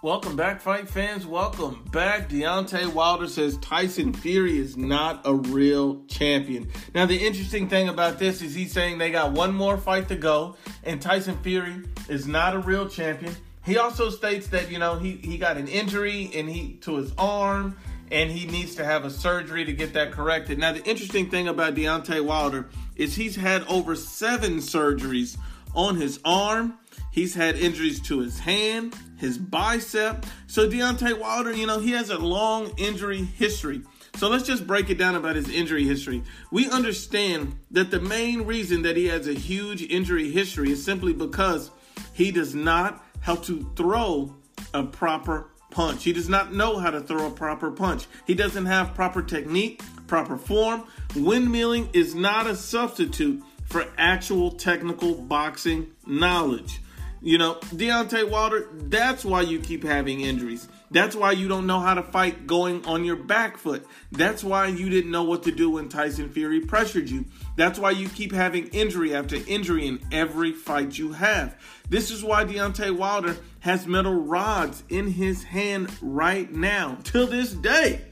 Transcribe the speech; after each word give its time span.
Welcome 0.00 0.36
back, 0.36 0.60
fight 0.60 0.88
fans. 0.88 1.26
Welcome 1.26 1.82
back. 1.90 2.28
Deontay 2.28 2.86
Wilder 2.94 3.26
says 3.26 3.56
Tyson 3.56 4.12
Fury 4.12 4.56
is 4.56 4.76
not 4.76 5.22
a 5.24 5.34
real 5.34 6.04
champion. 6.04 6.70
Now, 6.94 7.04
the 7.04 7.16
interesting 7.16 7.68
thing 7.68 7.88
about 7.88 8.20
this 8.20 8.40
is 8.40 8.54
he's 8.54 8.70
saying 8.70 8.98
they 8.98 9.10
got 9.10 9.32
one 9.32 9.52
more 9.52 9.76
fight 9.76 10.06
to 10.06 10.14
go, 10.14 10.54
and 10.84 11.02
Tyson 11.02 11.36
Fury 11.42 11.82
is 12.08 12.28
not 12.28 12.54
a 12.54 12.60
real 12.60 12.88
champion. 12.88 13.34
He 13.64 13.76
also 13.76 14.08
states 14.08 14.46
that 14.48 14.70
you 14.70 14.78
know 14.78 15.00
he 15.00 15.16
he 15.16 15.36
got 15.36 15.56
an 15.56 15.66
injury 15.66 16.30
and 16.32 16.48
he 16.48 16.74
to 16.82 16.94
his 16.94 17.12
arm, 17.18 17.76
and 18.12 18.30
he 18.30 18.46
needs 18.46 18.76
to 18.76 18.84
have 18.84 19.04
a 19.04 19.10
surgery 19.10 19.64
to 19.64 19.72
get 19.72 19.94
that 19.94 20.12
corrected. 20.12 20.60
Now, 20.60 20.70
the 20.70 20.84
interesting 20.84 21.28
thing 21.28 21.48
about 21.48 21.74
Deontay 21.74 22.24
Wilder 22.24 22.68
is 22.94 23.16
he's 23.16 23.34
had 23.34 23.64
over 23.64 23.96
seven 23.96 24.58
surgeries 24.58 25.36
on 25.74 25.96
his 25.96 26.20
arm. 26.24 26.78
He's 27.10 27.34
had 27.34 27.56
injuries 27.56 28.00
to 28.02 28.20
his 28.20 28.38
hand, 28.38 28.94
his 29.16 29.38
bicep. 29.38 30.24
So 30.46 30.68
Deontay 30.68 31.18
Wilder, 31.18 31.52
you 31.52 31.66
know, 31.66 31.80
he 31.80 31.92
has 31.92 32.10
a 32.10 32.18
long 32.18 32.72
injury 32.76 33.24
history. 33.24 33.82
So 34.16 34.28
let's 34.28 34.44
just 34.44 34.66
break 34.66 34.90
it 34.90 34.98
down 34.98 35.14
about 35.14 35.36
his 35.36 35.48
injury 35.48 35.84
history. 35.84 36.22
We 36.50 36.68
understand 36.70 37.56
that 37.70 37.90
the 37.90 38.00
main 38.00 38.42
reason 38.42 38.82
that 38.82 38.96
he 38.96 39.06
has 39.06 39.28
a 39.28 39.32
huge 39.32 39.82
injury 39.82 40.30
history 40.30 40.72
is 40.72 40.84
simply 40.84 41.12
because 41.12 41.70
he 42.12 42.30
does 42.30 42.54
not 42.54 43.04
how 43.20 43.36
to 43.36 43.70
throw 43.76 44.34
a 44.74 44.82
proper 44.82 45.50
punch. 45.70 46.04
He 46.04 46.12
does 46.12 46.28
not 46.28 46.52
know 46.52 46.78
how 46.78 46.90
to 46.90 47.00
throw 47.00 47.26
a 47.26 47.30
proper 47.30 47.70
punch. 47.70 48.06
He 48.26 48.34
doesn't 48.34 48.66
have 48.66 48.94
proper 48.94 49.22
technique, 49.22 49.82
proper 50.06 50.36
form. 50.36 50.84
Windmilling 51.10 51.94
is 51.94 52.14
not 52.14 52.46
a 52.46 52.56
substitute 52.56 53.42
for 53.68 53.86
actual 53.96 54.50
technical 54.50 55.14
boxing 55.14 55.90
knowledge. 56.06 56.80
You 57.20 57.36
know, 57.36 57.54
Deontay 57.54 58.30
Wilder, 58.30 58.68
that's 58.72 59.24
why 59.24 59.40
you 59.42 59.58
keep 59.58 59.82
having 59.82 60.20
injuries. 60.20 60.68
That's 60.90 61.16
why 61.16 61.32
you 61.32 61.48
don't 61.48 61.66
know 61.66 61.80
how 61.80 61.94
to 61.94 62.02
fight 62.02 62.46
going 62.46 62.86
on 62.86 63.04
your 63.04 63.16
back 63.16 63.58
foot. 63.58 63.84
That's 64.12 64.44
why 64.44 64.68
you 64.68 64.88
didn't 64.88 65.10
know 65.10 65.24
what 65.24 65.42
to 65.42 65.50
do 65.50 65.70
when 65.70 65.88
Tyson 65.88 66.30
Fury 66.30 66.60
pressured 66.60 67.10
you. 67.10 67.24
That's 67.56 67.78
why 67.78 67.90
you 67.90 68.08
keep 68.08 68.32
having 68.32 68.68
injury 68.68 69.14
after 69.14 69.36
injury 69.46 69.86
in 69.88 70.00
every 70.12 70.52
fight 70.52 70.96
you 70.96 71.12
have. 71.12 71.60
This 71.90 72.10
is 72.10 72.22
why 72.22 72.44
Deontay 72.44 72.96
Wilder 72.96 73.36
has 73.60 73.86
metal 73.86 74.14
rods 74.14 74.84
in 74.88 75.10
his 75.10 75.42
hand 75.42 75.90
right 76.00 76.50
now, 76.52 76.98
till 77.02 77.26
this 77.26 77.52
day. 77.52 78.04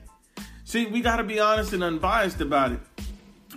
See, 0.64 0.86
we 0.86 1.00
got 1.00 1.16
to 1.16 1.24
be 1.24 1.38
honest 1.38 1.72
and 1.72 1.84
unbiased 1.84 2.40
about 2.40 2.72
it. 2.72 2.80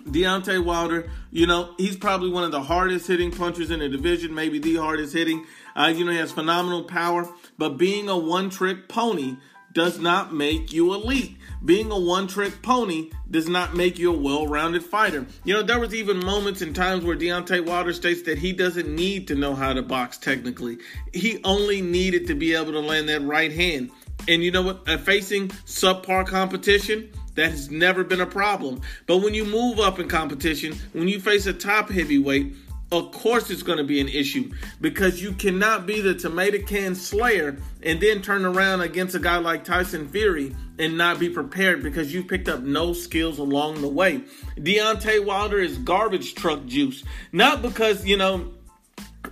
Deontay 0.06 0.64
Wilder, 0.64 1.10
you 1.32 1.48
know, 1.48 1.74
he's 1.78 1.96
probably 1.96 2.30
one 2.30 2.44
of 2.44 2.52
the 2.52 2.62
hardest 2.62 3.08
hitting 3.08 3.32
punchers 3.32 3.72
in 3.72 3.80
the 3.80 3.90
division, 3.90 4.34
maybe 4.34 4.60
the 4.60 4.76
hardest 4.76 5.14
hitting. 5.14 5.46
Uh, 5.76 5.94
you 5.96 6.06
know, 6.06 6.12
he 6.12 6.18
has 6.18 6.32
phenomenal 6.32 6.84
power, 6.84 7.28
but 7.58 7.78
being 7.78 8.10
a 8.10 8.18
one 8.18 8.50
trick 8.50 8.88
pony 8.88 9.38
does 9.74 10.00
not 10.00 10.34
make 10.34 10.74
you 10.74 10.94
elite. 10.94 11.38
Being 11.64 11.92
a 11.92 12.00
one 12.00 12.28
trick 12.28 12.62
pony 12.62 13.12
does 13.30 13.48
not 13.48 13.76
make 13.76 14.00
you 14.00 14.14
a 14.14 14.18
well 14.18 14.48
rounded 14.48 14.84
fighter. 14.84 15.26
You 15.44 15.54
know, 15.54 15.62
there 15.62 15.80
was 15.80 15.94
even 15.94 16.24
moments 16.26 16.62
and 16.62 16.76
times 16.76 17.04
where 17.04 17.16
Deontay 17.16 17.66
Wilder 17.66 17.94
states 17.94 18.24
that 18.24 18.38
he 18.38 18.54
doesn't 18.54 18.94
need 18.94 19.28
to 19.28 19.36
know 19.36 19.56
how 19.56 19.74
to 19.74 19.82
box 19.82 20.18
technically. 20.18 20.78
He 21.14 21.42
only 21.44 21.82
needed 21.82 22.28
to 22.28 22.36
be 22.36 22.56
able 22.56 22.72
to 22.72 22.80
land 22.80 23.10
that 23.10 23.22
right 23.22 23.52
hand. 23.52 23.92
And 24.28 24.44
you 24.44 24.52
know 24.52 24.62
what? 24.62 24.88
Facing 25.02 25.50
subpar 25.50 26.26
competition, 26.28 27.12
that 27.40 27.52
has 27.52 27.72
never 27.72 28.04
been 28.04 28.22
a 28.22 28.26
problem. 28.26 28.82
But 29.06 29.18
when 29.18 29.34
you 29.34 29.46
move 29.46 29.80
up 29.80 30.00
in 30.00 30.08
competition, 30.08 30.76
when 30.94 31.08
you 31.08 31.20
face 31.20 31.46
a 31.46 31.54
top 31.54 31.90
heavyweight, 31.90 32.54
of 32.92 33.12
course 33.12 33.50
it's 33.50 33.62
going 33.62 33.78
to 33.78 33.84
be 33.84 34.02
an 34.02 34.10
issue 34.10 34.52
because 34.82 35.22
you 35.22 35.32
cannot 35.34 35.86
be 35.86 36.02
the 36.02 36.16
tomato 36.16 36.60
can 36.66 36.96
slayer 36.96 37.58
and 37.84 38.02
then 38.02 38.22
turn 38.22 38.46
around 38.46 38.82
against 38.82 39.16
a 39.16 39.20
guy 39.20 39.38
like 39.38 39.64
Tyson 39.64 40.08
Fury 40.10 40.56
and 40.80 40.98
not 40.98 41.20
be 41.20 41.30
prepared 41.30 41.84
because 41.84 42.14
you 42.14 42.24
picked 42.24 42.50
up 42.50 42.62
no 42.62 42.94
skills 42.94 43.38
along 43.38 43.82
the 43.82 43.88
way. 43.88 44.24
Deontay 44.58 45.24
Wilder 45.24 45.60
is 45.60 45.78
garbage 45.78 46.34
truck 46.36 46.66
juice. 46.66 47.04
Not 47.32 47.62
because, 47.62 48.06
you 48.06 48.18
know, 48.18 48.54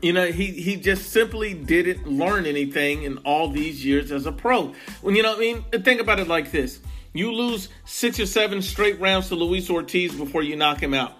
you 0.02 0.14
know, 0.14 0.28
he, 0.28 0.48
he 0.48 0.76
just 0.76 1.12
simply 1.12 1.54
didn't 1.54 2.08
learn 2.08 2.46
anything 2.46 3.04
in 3.04 3.18
all 3.20 3.50
these 3.50 3.84
years 3.84 4.12
as 4.12 4.26
a 4.26 4.32
pro. 4.32 4.74
When 5.02 5.16
you 5.16 5.24
know, 5.24 5.36
I 5.36 5.40
mean, 5.40 5.64
think 5.84 6.02
about 6.02 6.20
it 6.20 6.28
like 6.28 6.52
this: 6.52 6.80
you 7.18 7.32
lose 7.32 7.70
six 7.86 8.20
or 8.20 8.26
seven 8.26 8.62
straight 8.62 9.00
rounds 9.00 9.30
to 9.30 9.36
Luis 9.36 9.70
Ortiz 9.70 10.16
before 10.16 10.44
you 10.44 10.56
knock 10.56 10.82
him 10.82 10.94
out. 10.94 11.14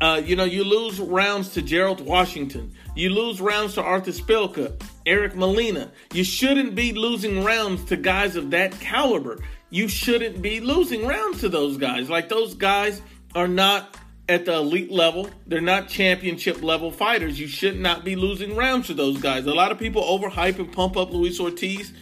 Uh, 0.00 0.20
you 0.22 0.36
know, 0.36 0.44
you 0.44 0.62
lose 0.62 1.00
rounds 1.00 1.50
to 1.50 1.62
Gerald 1.62 2.00
Washington. 2.00 2.72
You 2.94 3.10
lose 3.10 3.40
rounds 3.40 3.74
to 3.74 3.82
Arthur 3.82 4.10
Szpilka, 4.10 4.80
Eric 5.06 5.34
Molina. 5.34 5.90
You 6.12 6.22
shouldn't 6.22 6.74
be 6.74 6.92
losing 6.92 7.44
rounds 7.44 7.84
to 7.86 7.96
guys 7.96 8.36
of 8.36 8.50
that 8.50 8.78
caliber. 8.78 9.38
You 9.70 9.88
shouldn't 9.88 10.42
be 10.42 10.60
losing 10.60 11.06
rounds 11.06 11.40
to 11.40 11.48
those 11.48 11.78
guys. 11.78 12.10
Like 12.10 12.28
those 12.28 12.54
guys 12.54 13.00
are 13.34 13.48
not 13.48 13.96
at 14.28 14.44
the 14.44 14.54
elite 14.54 14.90
level. 14.90 15.30
They're 15.46 15.60
not 15.60 15.88
championship 15.88 16.62
level 16.62 16.90
fighters. 16.90 17.38
You 17.40 17.46
should 17.46 17.78
not 17.78 18.04
be 18.04 18.16
losing 18.16 18.54
rounds 18.54 18.88
to 18.88 18.94
those 18.94 19.18
guys. 19.18 19.46
A 19.46 19.54
lot 19.54 19.72
of 19.72 19.78
people 19.78 20.02
overhype 20.02 20.58
and 20.58 20.70
pump 20.70 20.96
up 20.96 21.12
Luis 21.12 21.40
Ortiz. 21.40 21.92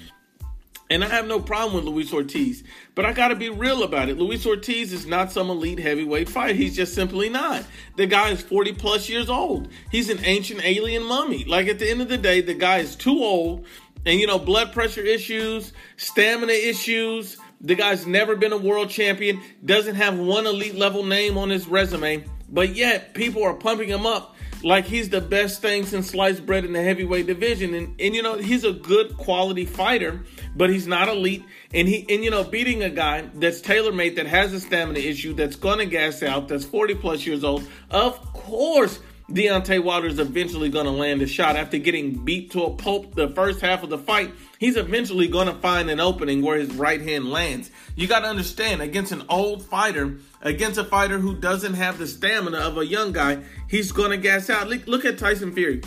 And 0.90 1.02
I 1.02 1.08
have 1.08 1.26
no 1.26 1.40
problem 1.40 1.74
with 1.74 1.84
Luis 1.84 2.12
Ortiz, 2.12 2.62
but 2.94 3.06
I 3.06 3.14
got 3.14 3.28
to 3.28 3.36
be 3.36 3.48
real 3.48 3.84
about 3.84 4.10
it. 4.10 4.18
Luis 4.18 4.44
Ortiz 4.44 4.92
is 4.92 5.06
not 5.06 5.32
some 5.32 5.48
elite 5.48 5.78
heavyweight 5.78 6.28
fighter. 6.28 6.52
He's 6.52 6.76
just 6.76 6.94
simply 6.94 7.30
not. 7.30 7.64
The 7.96 8.06
guy 8.06 8.30
is 8.30 8.42
40 8.42 8.74
plus 8.74 9.08
years 9.08 9.30
old. 9.30 9.68
He's 9.90 10.10
an 10.10 10.20
ancient 10.24 10.62
alien 10.62 11.04
mummy. 11.04 11.44
Like 11.44 11.68
at 11.68 11.78
the 11.78 11.90
end 11.90 12.02
of 12.02 12.08
the 12.08 12.18
day, 12.18 12.42
the 12.42 12.54
guy 12.54 12.78
is 12.78 12.96
too 12.96 13.18
old. 13.18 13.64
And 14.04 14.20
you 14.20 14.26
know, 14.26 14.38
blood 14.38 14.72
pressure 14.72 15.00
issues, 15.00 15.72
stamina 15.96 16.52
issues. 16.52 17.38
The 17.62 17.74
guy's 17.74 18.06
never 18.06 18.36
been 18.36 18.52
a 18.52 18.58
world 18.58 18.90
champion, 18.90 19.40
doesn't 19.64 19.94
have 19.94 20.18
one 20.18 20.46
elite 20.46 20.74
level 20.74 21.02
name 21.02 21.38
on 21.38 21.48
his 21.48 21.66
resume, 21.66 22.24
but 22.50 22.76
yet 22.76 23.14
people 23.14 23.42
are 23.42 23.54
pumping 23.54 23.88
him 23.88 24.04
up 24.04 24.33
like 24.64 24.86
he's 24.86 25.10
the 25.10 25.20
best 25.20 25.60
thing 25.60 25.84
since 25.84 26.10
sliced 26.10 26.44
bread 26.46 26.64
in 26.64 26.72
the 26.72 26.82
heavyweight 26.82 27.26
division. 27.26 27.74
And 27.74 28.00
and 28.00 28.14
you 28.14 28.22
know, 28.22 28.38
he's 28.38 28.64
a 28.64 28.72
good 28.72 29.16
quality 29.16 29.66
fighter, 29.66 30.24
but 30.56 30.70
he's 30.70 30.86
not 30.86 31.08
elite. 31.08 31.44
And 31.72 31.86
he 31.86 32.06
and 32.08 32.24
you 32.24 32.30
know, 32.30 32.42
beating 32.42 32.82
a 32.82 32.90
guy 32.90 33.28
that's 33.34 33.60
tailor 33.60 33.92
made 33.92 34.16
that 34.16 34.26
has 34.26 34.52
a 34.52 34.60
stamina 34.60 34.98
issue, 34.98 35.34
that's 35.34 35.56
gonna 35.56 35.86
gas 35.86 36.22
out, 36.22 36.48
that's 36.48 36.64
40 36.64 36.94
plus 36.96 37.26
years 37.26 37.44
old, 37.44 37.68
of 37.90 38.20
course 38.32 38.98
Deontay 39.30 39.82
Wilder 39.82 40.08
is 40.08 40.18
eventually 40.18 40.68
going 40.68 40.84
to 40.84 40.90
land 40.90 41.22
a 41.22 41.26
shot 41.26 41.56
after 41.56 41.78
getting 41.78 42.24
beat 42.24 42.50
to 42.50 42.64
a 42.64 42.70
pulp 42.74 43.14
the 43.14 43.28
first 43.30 43.62
half 43.62 43.82
of 43.82 43.88
the 43.88 43.96
fight. 43.96 44.32
He's 44.58 44.76
eventually 44.76 45.28
going 45.28 45.46
to 45.46 45.54
find 45.54 45.88
an 45.88 45.98
opening 45.98 46.42
where 46.42 46.58
his 46.58 46.74
right 46.74 47.00
hand 47.00 47.30
lands. 47.30 47.70
You 47.96 48.06
got 48.06 48.20
to 48.20 48.26
understand, 48.26 48.82
against 48.82 49.12
an 49.12 49.22
old 49.30 49.64
fighter, 49.64 50.18
against 50.42 50.78
a 50.78 50.84
fighter 50.84 51.18
who 51.18 51.34
doesn't 51.34 51.74
have 51.74 51.96
the 51.96 52.06
stamina 52.06 52.58
of 52.58 52.76
a 52.76 52.84
young 52.84 53.12
guy, 53.12 53.42
he's 53.68 53.92
going 53.92 54.10
to 54.10 54.18
gas 54.18 54.50
out. 54.50 54.68
Look, 54.68 54.86
look 54.86 55.06
at 55.06 55.16
Tyson 55.16 55.52
Fury. 55.54 55.80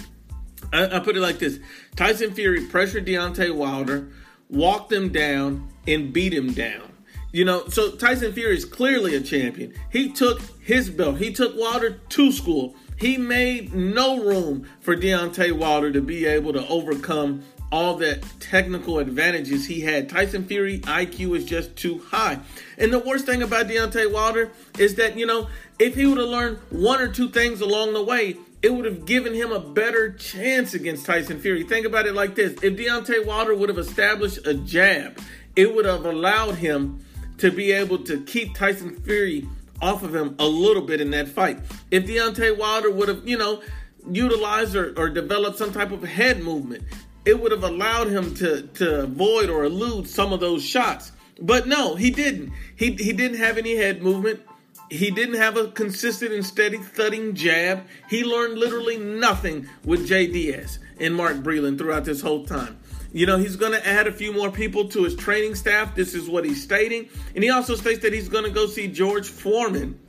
I, 0.73 0.97
I 0.97 0.99
put 0.99 1.15
it 1.15 1.21
like 1.21 1.37
this 1.37 1.59
Tyson 1.95 2.33
Fury 2.33 2.65
pressured 2.65 3.05
Deontay 3.05 3.53
Wilder, 3.53 4.09
walked 4.49 4.91
him 4.91 5.09
down, 5.09 5.69
and 5.87 6.11
beat 6.11 6.33
him 6.33 6.53
down. 6.53 6.91
You 7.31 7.45
know, 7.45 7.67
so 7.67 7.91
Tyson 7.91 8.33
Fury 8.33 8.57
is 8.57 8.65
clearly 8.65 9.13
a 9.15 9.21
champion. 9.21 9.75
He 9.91 10.11
took 10.11 10.41
his 10.59 10.89
belt, 10.89 11.17
he 11.17 11.31
took 11.31 11.55
Wilder 11.55 11.99
to 12.09 12.31
school. 12.31 12.75
He 12.97 13.17
made 13.17 13.73
no 13.73 14.19
room 14.19 14.67
for 14.79 14.95
Deontay 14.95 15.53
Wilder 15.53 15.91
to 15.91 16.01
be 16.01 16.25
able 16.25 16.53
to 16.53 16.67
overcome 16.67 17.43
all 17.71 17.95
the 17.95 18.15
technical 18.39 18.99
advantages 18.99 19.65
he 19.65 19.81
had. 19.81 20.09
Tyson 20.09 20.45
Fury 20.45 20.79
IQ 20.79 21.37
is 21.37 21.45
just 21.45 21.75
too 21.75 21.99
high. 21.99 22.39
And 22.77 22.91
the 22.91 22.99
worst 22.99 23.25
thing 23.25 23.43
about 23.43 23.67
Deontay 23.67 24.11
Wilder 24.11 24.51
is 24.79 24.95
that, 24.95 25.17
you 25.17 25.25
know, 25.25 25.47
if 25.77 25.95
he 25.95 26.05
would 26.05 26.17
have 26.17 26.27
learned 26.27 26.57
one 26.69 27.01
or 27.01 27.07
two 27.07 27.29
things 27.29 27.61
along 27.61 27.93
the 27.93 28.03
way, 28.03 28.38
it 28.61 28.73
would 28.73 28.85
have 28.85 29.05
given 29.05 29.33
him 29.33 29.51
a 29.51 29.59
better 29.59 30.13
chance 30.13 30.73
against 30.73 31.05
Tyson 31.05 31.39
Fury. 31.39 31.63
Think 31.63 31.85
about 31.85 32.07
it 32.07 32.15
like 32.15 32.35
this 32.35 32.53
if 32.63 32.75
Deontay 32.75 33.25
Wilder 33.25 33.55
would 33.55 33.69
have 33.69 33.77
established 33.77 34.45
a 34.47 34.53
jab, 34.53 35.19
it 35.55 35.75
would 35.75 35.85
have 35.85 36.05
allowed 36.05 36.55
him 36.55 37.03
to 37.38 37.51
be 37.51 37.71
able 37.71 38.00
to 38.00 38.23
keep 38.23 38.55
Tyson 38.55 38.95
Fury 39.01 39.47
off 39.81 40.03
of 40.03 40.15
him 40.15 40.35
a 40.39 40.45
little 40.45 40.81
bit 40.81 41.01
in 41.01 41.12
that 41.12 41.27
fight. 41.27 41.59
If 41.91 42.06
Deontay 42.06 42.57
Wilder 42.57 42.91
would 42.91 43.09
have, 43.09 43.27
you 43.27 43.38
know, 43.38 43.62
utilized 44.09 44.75
or, 44.75 44.94
or 44.97 45.09
developed 45.09 45.57
some 45.57 45.71
type 45.71 45.91
of 45.91 46.03
head 46.03 46.41
movement, 46.41 46.83
it 47.25 47.39
would 47.39 47.51
have 47.51 47.63
allowed 47.63 48.07
him 48.07 48.33
to, 48.35 48.63
to 48.63 49.03
avoid 49.03 49.50
or 49.50 49.65
elude 49.65 50.07
some 50.07 50.31
of 50.31 50.39
those 50.39 50.63
shots. 50.63 51.12
But 51.39 51.68
no, 51.68 51.95
he 51.95 52.09
didn't. 52.09 52.53
He, 52.75 52.91
he 52.94 53.13
didn't 53.13 53.38
have 53.38 53.57
any 53.57 53.75
head 53.75 54.01
movement. 54.01 54.41
He 54.89 55.12
didn't 55.12 55.35
have 55.35 55.57
a 55.57 55.68
consistent 55.68 56.31
and 56.31 56.45
steady 56.45 56.77
thudding 56.77 57.35
jab. 57.35 57.85
He 58.09 58.24
learned 58.24 58.57
literally 58.57 58.97
nothing 58.97 59.68
with 59.83 60.07
Deas 60.07 60.79
and 61.00 61.13
Mark 61.13 61.38
Breland 61.38 61.77
throughout 61.77 62.06
this 62.06 62.21
whole 62.21 62.45
time. 62.45 62.79
You 63.17 63.25
know, 63.25 63.39
he's 63.39 63.55
going 63.55 63.71
to 63.71 63.87
add 63.87 64.05
a 64.05 64.11
few 64.11 64.31
more 64.31 64.51
people 64.51 64.87
to 64.89 65.03
his 65.03 65.15
training 65.15 65.55
staff. 65.55 65.95
This 65.95 66.13
is 66.13 66.29
what 66.29 66.45
he's 66.45 66.61
stating. 66.61 67.09
And 67.33 67.43
he 67.43 67.49
also 67.49 67.73
states 67.73 68.03
that 68.03 68.13
he's 68.13 68.29
going 68.29 68.43
to 68.43 68.51
go 68.51 68.67
see 68.67 68.87
George 68.87 69.27
Foreman 69.27 69.99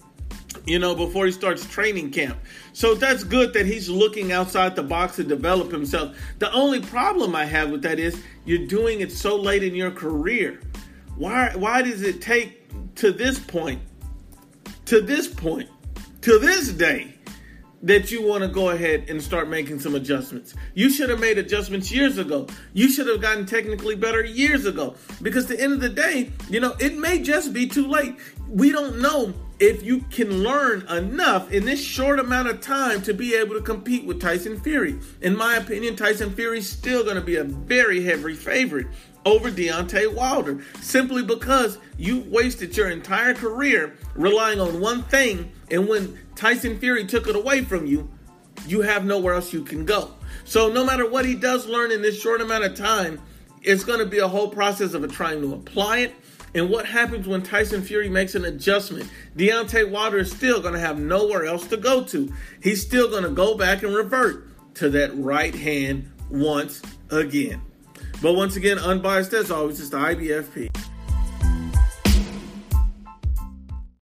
you 0.67 0.79
know, 0.79 0.95
before 0.95 1.25
he 1.25 1.33
starts 1.33 1.65
training 1.65 2.11
camp. 2.11 2.37
So 2.75 2.95
that's 2.95 3.25
good 3.25 3.55
that 3.55 3.65
he's 3.65 3.89
looking 3.89 4.33
outside 4.33 4.77
the 4.77 4.83
box 4.83 5.17
to 5.17 5.25
develop 5.25 5.73
himself. 5.73 6.19
The 6.39 6.53
only 6.53 6.83
problem 6.83 7.35
I 7.35 7.47
have 7.47 7.71
with 7.71 7.81
that 7.83 7.99
is 7.99 8.23
you're 8.45 8.67
doing 8.67 9.01
it 9.01 9.11
so 9.11 9.37
late 9.37 9.63
in 9.63 9.75
your 9.75 9.91
career. 9.91 10.61
Why 11.17 11.53
why 11.57 11.81
does 11.81 12.03
it 12.03 12.21
take 12.21 12.69
to 12.97 13.11
this 13.11 13.39
point, 13.39 13.81
to 14.85 15.01
this 15.01 15.27
point, 15.27 15.71
to 16.23 16.39
this 16.39 16.69
day, 16.69 17.15
that 17.83 18.11
you 18.11 18.27
want 18.27 18.43
to 18.43 18.49
go 18.49 18.71
ahead 18.71 19.09
and 19.09 19.23
start 19.23 19.49
making 19.49 19.79
some 19.79 19.95
adjustments. 19.95 20.55
You 20.75 20.91
should 20.91 21.11
have 21.11 21.21
made 21.21 21.39
adjustments 21.39 21.93
years 21.93 22.19
ago. 22.19 22.47
You 22.73 22.89
should 22.91 23.07
have 23.07 23.21
gotten 23.21 23.47
technically 23.47 23.95
better 23.95 24.25
years 24.25 24.67
ago. 24.67 24.97
Because 25.23 25.51
at 25.51 25.57
the 25.57 25.63
end 25.63 25.75
of 25.75 25.81
the 25.81 25.89
day, 25.89 26.33
you 26.51 26.61
know, 26.61 26.75
it 26.81 26.97
may 26.97 27.21
just 27.21 27.53
be 27.53 27.67
too 27.67 27.87
late. 27.87 28.17
We 28.49 28.73
don't 28.73 29.01
know 29.01 29.33
if 29.61 29.83
you 29.83 30.01
can 30.11 30.43
learn 30.43 30.87
enough 30.89 31.53
in 31.53 31.65
this 31.65 31.83
short 31.83 32.19
amount 32.21 32.49
of 32.49 32.61
time 32.61 33.03
to 33.03 33.13
be 33.13 33.35
able 33.35 33.55
to 33.55 33.61
compete 33.61 34.05
with 34.05 34.21
Tyson 34.21 34.61
Fury. 34.61 34.99
In 35.21 35.37
my 35.37 35.57
opinion, 35.57 35.97
Tyson 35.97 36.33
Fury 36.35 36.59
is 36.59 36.71
still 36.71 37.03
going 37.03 37.17
to 37.17 37.23
be 37.23 37.37
a 37.37 37.45
very 37.45 38.03
heavy 38.03 38.35
favorite 38.35 38.87
over 39.29 39.51
Deontay 39.51 40.15
Wilder 40.15 40.65
simply 40.81 41.23
because 41.23 41.79
you 41.99 42.21
wasted 42.29 42.77
your 42.77 42.89
entire 42.89 43.35
career 43.35 43.97
relying 44.15 44.59
on 44.59 44.81
one 44.81 45.03
thing, 45.05 45.53
and 45.71 45.87
when 45.87 46.19
Tyson 46.35 46.79
Fury 46.79 47.07
took 47.07 47.29
it 47.29 47.37
away 47.37 47.63
from 47.63 47.87
you, 47.87 48.09
you 48.67 48.81
have 48.81 49.05
nowhere 49.05 49.35
else 49.35 49.53
you 49.53 49.63
can 49.63 49.85
go. 49.85 50.15
So, 50.45 50.73
no 50.73 50.85
matter 50.85 51.09
what 51.09 51.27
he 51.27 51.35
does 51.35 51.67
learn 51.67 51.93
in 51.93 52.01
this 52.01 52.21
short 52.21 52.41
amount 52.41 52.65
of 52.65 52.75
time, 52.75 53.21
it's 53.63 53.85
going 53.85 53.99
to 53.99 54.07
be 54.07 54.19
a 54.19 54.29
whole 54.29 54.49
process 54.49 54.95
of 54.95 55.13
trying 55.13 55.43
to 55.43 55.55
apply 55.55 55.99
it. 55.99 56.15
And 56.55 56.71
what 56.71 56.87
happens 56.87 57.29
when 57.29 57.43
Tyson 57.43 57.83
Fury 57.83 58.09
makes 58.09 58.35
an 58.35 58.47
adjustment? 58.47 59.11
Deontay 59.37 59.91
Wilder 59.91 60.19
is 60.19 60.31
still 60.31 60.63
going 60.63 60.73
to 60.73 60.81
have 60.81 60.99
nowhere 60.99 61.45
else 61.45 61.67
to 61.67 61.77
go 61.77 62.03
to. 62.05 62.33
He's 62.63 62.81
still 62.81 63.11
going 63.11 63.25
to 63.25 63.31
go 63.31 63.57
back 63.57 63.83
and 63.83 63.95
revert 63.95 64.75
to 64.77 64.89
that 64.91 65.15
right 65.19 65.55
hand 65.55 66.11
once 66.31 66.81
again. 67.11 67.61
But 68.21 68.35
once 68.35 68.57
again, 68.57 68.79
unbiased 68.79 69.33
as 69.33 69.51
always, 69.51 69.81
it's 69.81 69.91
the 69.91 69.99
IBFP. 69.99 70.75